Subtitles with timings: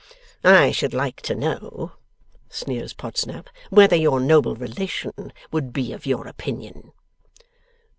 [0.43, 1.91] 'I should like to know,'
[2.49, 6.91] sneers Podsnap, 'whether your noble relation would be of your opinion.